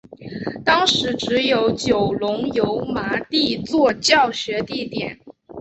[0.65, 5.19] 当时只有九龙油麻地作教学地点。